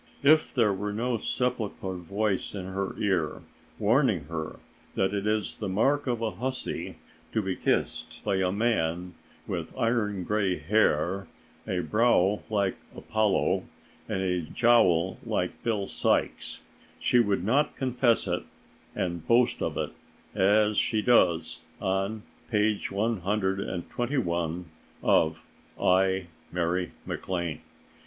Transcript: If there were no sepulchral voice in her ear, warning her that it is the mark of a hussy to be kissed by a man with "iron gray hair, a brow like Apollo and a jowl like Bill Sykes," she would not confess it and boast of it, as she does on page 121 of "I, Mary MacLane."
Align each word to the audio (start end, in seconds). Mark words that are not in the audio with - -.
If 0.23 0.51
there 0.51 0.73
were 0.73 0.93
no 0.93 1.19
sepulchral 1.19 1.99
voice 1.99 2.55
in 2.55 2.65
her 2.65 2.95
ear, 2.97 3.43
warning 3.77 4.23
her 4.29 4.57
that 4.95 5.13
it 5.13 5.27
is 5.27 5.57
the 5.57 5.69
mark 5.69 6.07
of 6.07 6.23
a 6.23 6.31
hussy 6.31 6.97
to 7.33 7.41
be 7.43 7.55
kissed 7.55 8.19
by 8.23 8.37
a 8.37 8.51
man 8.51 9.13
with 9.45 9.77
"iron 9.77 10.23
gray 10.23 10.57
hair, 10.57 11.27
a 11.67 11.81
brow 11.81 12.41
like 12.49 12.77
Apollo 12.95 13.65
and 14.09 14.21
a 14.23 14.41
jowl 14.41 15.19
like 15.21 15.61
Bill 15.61 15.85
Sykes," 15.85 16.63
she 16.97 17.19
would 17.19 17.43
not 17.43 17.75
confess 17.75 18.25
it 18.27 18.41
and 18.95 19.27
boast 19.27 19.61
of 19.61 19.77
it, 19.77 19.91
as 20.33 20.77
she 20.79 21.03
does 21.03 21.61
on 21.79 22.23
page 22.49 22.89
121 22.91 24.65
of 25.03 25.43
"I, 25.79 26.25
Mary 26.51 26.91
MacLane." 27.05 27.59